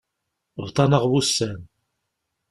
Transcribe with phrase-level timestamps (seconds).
[0.65, 1.59] Bḍan-aɣ wussan.